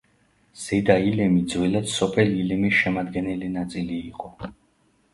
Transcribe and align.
ზედა 0.61 0.95
ილემი 1.09 1.43
ძველად 1.53 1.93
სოფელ 1.97 2.33
ილემის 2.41 2.79
შემადგენელი 2.81 3.55
ნაწილი 3.63 4.03
იყო. 4.13 4.37